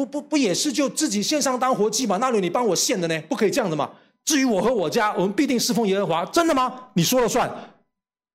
[0.00, 2.16] 不不不也是就自己献上当活祭吗？
[2.16, 3.20] 哪里你帮我献的呢？
[3.22, 3.90] 不可以这样的嘛。
[4.24, 6.90] 至于我和我家，我们必定侍奉耶和华，真的吗？
[6.94, 7.50] 你说了算。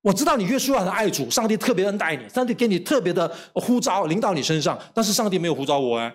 [0.02, 6.14] 我知道你约书亚很爱主，上帝特别恩待你，上帝给你特别的呼召临到你身上，但是上帝没有呼召我哎。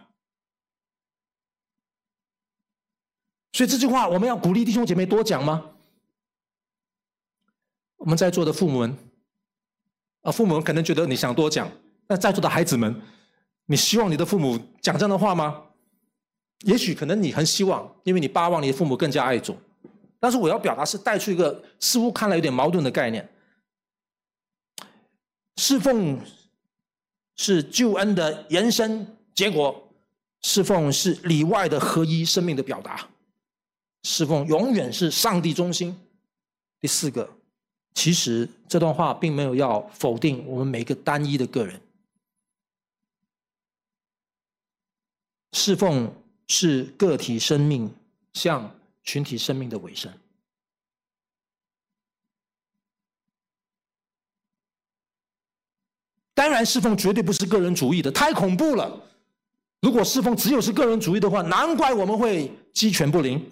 [3.54, 5.66] 所以这句话我们要鼓励弟兄姐妹多讲吗？
[7.98, 8.98] 我们在座的父母们，
[10.22, 11.70] 啊，父母们可能觉得你想多讲，
[12.08, 13.02] 那在座的孩子们，
[13.72, 15.64] 你希望你的父母讲这样的话吗？
[16.66, 19.56] 也许可能你很希望，因为你巴望你的父母更加爱主，
[20.20, 23.30] 但是我要表达是带出一个似乎看来有点矛盾的概念。
[25.56, 26.20] 侍奉
[27.38, 29.90] 是救恩的延伸结果，
[30.42, 33.08] 侍奉是里外的合一生命的表达，
[34.04, 35.98] 侍奉永远是上帝中心。
[36.82, 37.30] 第四个，
[37.94, 41.80] 其实这段话并没有要否定我们每个单一的个人，
[45.54, 46.14] 侍奉
[46.48, 47.94] 是个体生命
[48.34, 48.74] 向
[49.04, 50.12] 群体生命的尾声。
[56.34, 59.00] 当然，侍奉绝对不是个人主义的，太恐怖了。
[59.82, 63.52] 如果侍奉只有是个人主义的话，难怪我们会鸡犬不宁。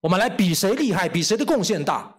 [0.00, 2.14] 我们来比谁厉害，比谁的贡献大。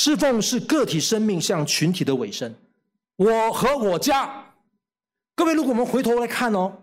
[0.00, 2.54] 侍奉是个体生命向群体的委身。
[3.16, 4.54] 我和我家，
[5.34, 6.72] 各位，如果我们回头来看哦，《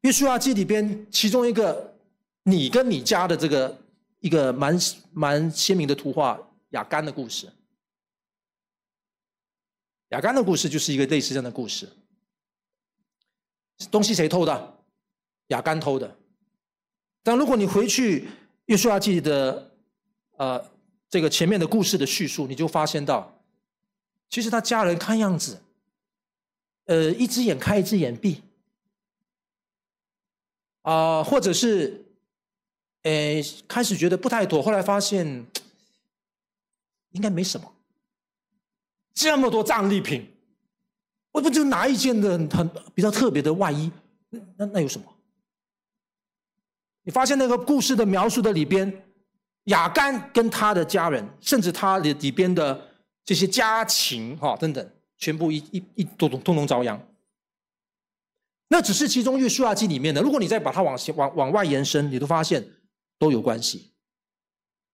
[0.00, 1.86] 约书亚记》里边其中一个。
[2.44, 3.78] 你跟你家的这个
[4.20, 4.74] 一个蛮
[5.12, 6.40] 蛮鲜明的图画，
[6.70, 7.46] 亚干的故事。
[10.08, 11.86] 亚干的故事就是一个类似这样的故事。
[13.90, 14.78] 东西谁偷的？
[15.48, 16.16] 亚干偷的。
[17.22, 18.26] 但如果你回去
[18.64, 19.70] 约书亚记的
[20.38, 20.70] 呃
[21.08, 23.40] 这个前面的故事的叙述，你就发现到，
[24.28, 25.60] 其实他家人看样子，
[26.84, 28.42] 呃，一只眼开一只眼闭，
[30.82, 32.04] 啊、或者是。
[33.04, 35.46] 诶，开始觉得不太妥，后来发现
[37.12, 37.72] 应该没什么。
[39.14, 40.28] 这么多战利品，
[41.30, 43.90] 我不就拿一件的很比较特别的外衣，
[44.56, 45.06] 那那有什么？
[47.02, 49.07] 你发现那个故事的描述的里边，
[49.68, 52.78] 亚干跟他的家人，甚至他的里边的
[53.24, 57.00] 这些家禽哈等等，全部一一一都通通通遭殃。
[58.68, 62.62] 那只是其中约书亚记里面的，如果你再把它往往往外延伸，你都发现。
[63.20, 63.90] 都有关系，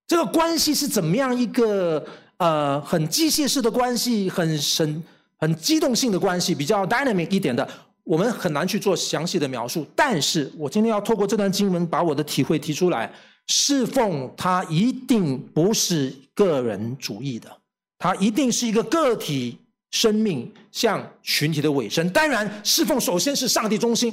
[0.07, 2.03] 这个关系是怎么样一个
[2.39, 5.05] 呃很机械式的关系，很很
[5.37, 7.68] 很机动性的关系，比较 dynamic 一点的，
[8.03, 9.87] 我们很难去做详细的描述。
[9.95, 13.12] 但是我今天要透过这段经文，把我的体会提出来：
[13.47, 17.61] 侍奉它一定不是个人主义的，
[17.99, 19.59] 它一定是一个个体
[19.90, 22.09] 生命向群体的委身。
[22.11, 24.12] 当然，侍奉首先是上帝中心，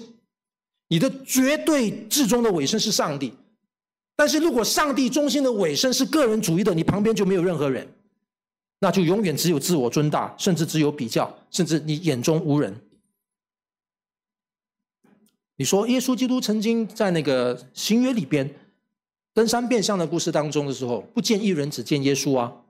[0.89, 3.33] 你的绝对至终的委身是上帝。
[4.15, 7.87] 但是如果上帝中心的委身是个人主义的，你旁边就没有任何人，
[8.79, 12.79] 那就永远只有自我尊大，甚至只有比较，甚至你眼中无人。
[15.55, 18.47] 你说耶稣基督曾经在那个新约里边
[19.33, 22.63] 登山变相的故事当中的时候，不见一人，只见耶稣啊。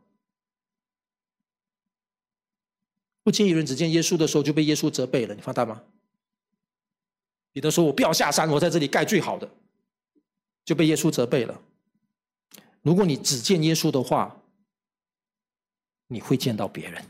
[3.24, 5.36] 不见一人，只见耶稣的时候，就被耶稣责备了。
[5.36, 5.84] 你发大吗？
[7.52, 9.50] 彼得说：“我不要下山，我在这里盖最好的。”
[10.64, 11.60] 就被耶稣责备了。
[12.82, 14.40] 如果你只见耶稣的话，
[16.08, 17.04] 你会见到别人。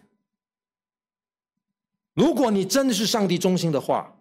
[2.13, 4.17] 如果你真的是上帝中心的话，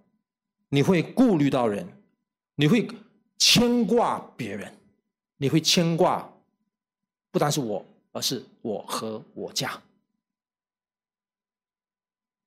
[0.68, 1.88] 你会顾虑到人，
[2.56, 2.88] 你会
[3.38, 4.72] 牵挂别人，
[5.42, 6.30] 你会牵挂
[7.30, 7.82] 不单是我，
[8.12, 9.72] 而是我和我家。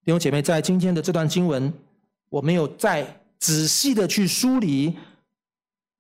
[0.04, 1.74] 弟兄姐妹，在今天的这段经文，
[2.30, 4.96] 我没有再仔细的去梳理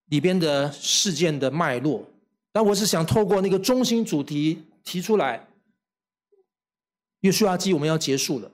[0.05, 2.07] 里边的事件的脉络，
[2.51, 5.47] 但我是想透过那个中心主题提出来。
[7.21, 8.51] 约书亚记我们要结束了，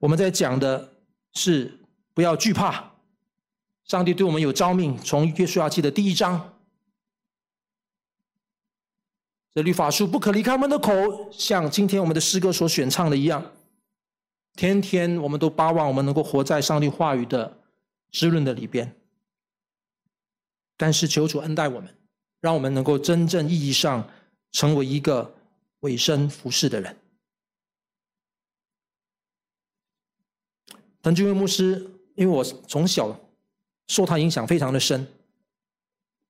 [0.00, 0.92] 我们在讲的
[1.32, 1.78] 是
[2.12, 2.92] 不要惧怕，
[3.86, 6.58] 上帝对我们有召命，从约书亚记的第一章，
[9.54, 10.92] 这律法书不可离开我们的口，
[11.30, 13.52] 像今天我们的诗歌所选唱的一样，
[14.54, 17.62] 天天我们都巴望我们能够活在上帝话语的
[18.12, 18.94] 滋润的里边。
[20.76, 21.96] 但是求主恩待我们，
[22.40, 24.10] 让我们能够真正意义上
[24.52, 25.34] 成为一个。
[25.80, 26.96] 委身服侍的人，
[31.00, 33.16] 邓俊威牧师，因为我从小
[33.86, 35.06] 受他影响非常的深。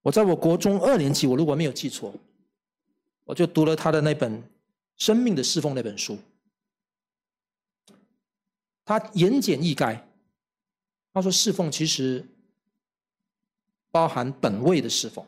[0.02, 2.14] 我在我国中二年级，我如果没有记错，
[3.24, 4.40] 我就读了他的那本
[4.96, 6.18] 《生命的侍奉》那本书。
[8.84, 10.00] 他言简意赅，
[11.12, 12.24] 他说侍奉其实
[13.90, 15.26] 包含本位的侍奉，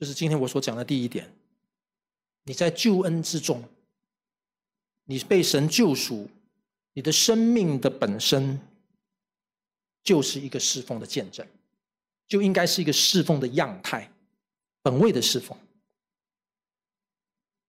[0.00, 1.30] 就是今天我所讲的第一点。
[2.42, 3.62] 你在救恩之中，
[5.04, 6.28] 你被神救赎，
[6.94, 8.58] 你的生命的本身
[10.02, 11.46] 就是一个侍奉的见证，
[12.26, 14.10] 就应该是一个侍奉的样态，
[14.82, 15.56] 本位的侍奉。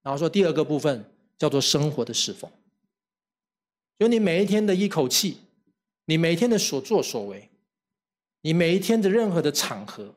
[0.02, 1.06] 然后说第二个部分
[1.38, 2.50] 叫做生活的侍奉，
[4.00, 5.38] 就你每一天的一口气，
[6.06, 7.50] 你每一天的所作所为，
[8.42, 10.14] 你每一天的任何的场合，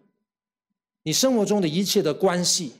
[1.02, 2.74] 你生活中的一切的关系。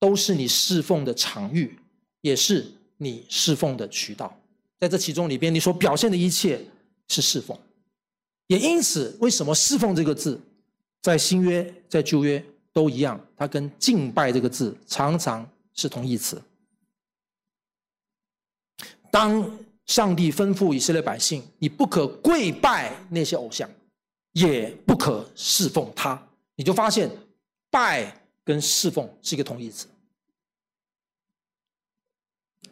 [0.00, 1.78] 都是你侍奉的场域，
[2.20, 4.38] 也是你侍奉的渠道。
[4.78, 6.62] 在这其中里边，你所表现的一切
[7.08, 7.58] 是侍奉。
[8.46, 10.40] 也因此，为什么“侍奉”这个字，
[11.00, 13.18] 在新约、在旧约都一样？
[13.36, 16.40] 它跟“敬拜”这个字常常是同义词。
[19.10, 23.68] 当上帝吩咐以色列百姓：“你不可跪拜那些偶像，
[24.32, 26.20] 也不可侍奉他。”
[26.56, 27.10] 你就发现，
[27.70, 29.86] 拜跟侍奉是一个同义词。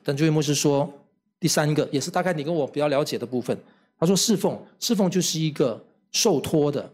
[0.04, 0.92] 但这位牧师说，
[1.38, 3.56] 第三个也是大概你跟我比较了解的部分。
[4.02, 5.80] 他说侍奉，侍奉就是一个
[6.10, 6.92] 受托的，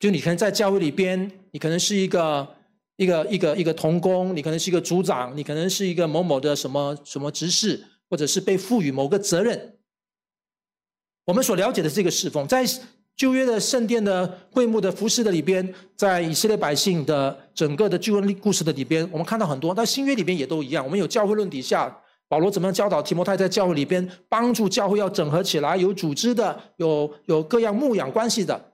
[0.00, 2.48] 就你可能在教会里边，你可能是一个
[2.96, 9.76] 一个一个一个童工，你可能是一个组长，你可能是一个某某的什么什么执事，或者是被赋予某个责任。
[11.26, 12.64] 我们所了解的这个侍奉，在
[13.14, 19.74] 旧约的圣殿的会幕的服侍的里边，在以色列百姓的整个的救恩故事的里边，我们看到很多。
[19.74, 22.00] 但新约里边也都一样，我们有教会论底下。
[22.28, 28.72] 保罗怎么样教导提摩太在教会里边帮助教会要整合起来，有组织的，有有各样牧养关系的，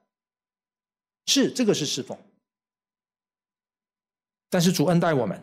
[1.27, 2.17] 是这个是侍奉。
[4.49, 5.43] 但是主恩待我们，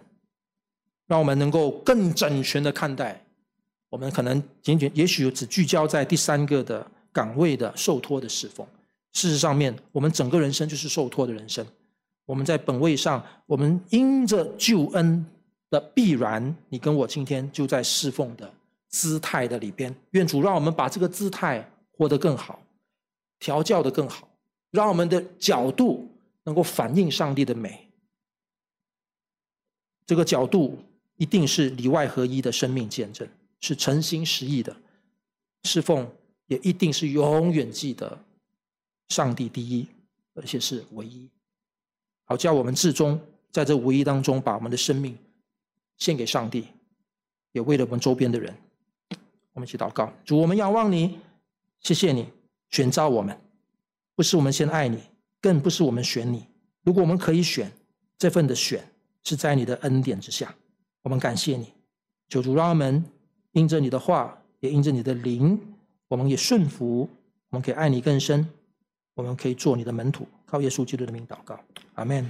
[1.05, 3.23] 让我们能够更整全的看待。
[3.89, 8.65] 我们可能仅仅也许只聚焦在第三个的岗位的受托的侍奉。
[9.13, 11.65] 事实上面，我们整个人生就是受托的人生。
[12.25, 15.25] 我们在本位上，我们因着救恩。
[15.69, 18.51] 的必然，你跟我今天就在侍奉的
[18.87, 19.95] 姿态的里边。
[20.11, 22.61] 愿主让我们把这个姿态活得更好，
[23.39, 24.27] 调教的更好，
[24.71, 26.09] 让我们的角度
[26.43, 27.87] 能够反映上帝的美。
[30.05, 30.79] 这个角度
[31.17, 33.27] 一定是里外合一的生命见证，
[33.59, 34.75] 是诚心实意的
[35.65, 36.09] 侍奉，
[36.47, 38.17] 也一定是永远记得
[39.09, 39.87] 上帝第一，
[40.33, 41.29] 而且是唯一。
[42.25, 45.15] 好，叫我们至终在这唯一当中，把我们的生命。
[45.99, 46.65] 献给上帝，
[47.51, 48.53] 也为了我们周边的人，
[49.53, 50.11] 我们一起祷告。
[50.25, 51.19] 主，我们仰望你，
[51.81, 52.27] 谢谢你
[52.69, 53.39] 选召我们，
[54.15, 54.99] 不是我们先爱你，
[55.39, 56.47] 更不是我们选你。
[56.83, 57.71] 如果我们可以选，
[58.17, 58.83] 这份的选
[59.23, 60.55] 是在你的恩典之下。
[61.01, 61.71] 我们感谢你，
[62.29, 63.03] 求主让我们
[63.51, 65.59] 因着你的话，也因着你的灵，
[66.07, 67.09] 我们也顺服，
[67.49, 68.47] 我们可以爱你更深，
[69.13, 70.27] 我们可以做你的门徒。
[70.45, 71.59] 靠耶稣基督的名祷告，
[71.95, 72.29] 阿门。